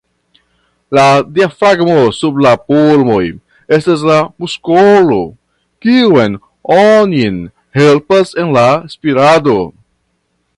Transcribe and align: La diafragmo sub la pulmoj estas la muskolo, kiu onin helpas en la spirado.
La 0.97 1.01
diafragmo 1.35 1.97
sub 2.19 2.39
la 2.45 2.53
pulmoj 2.71 3.21
estas 3.77 4.05
la 4.11 4.15
muskolo, 4.45 5.19
kiu 5.87 6.19
onin 6.79 7.39
helpas 7.81 8.35
en 8.45 8.51
la 8.59 8.65
spirado. 8.97 9.59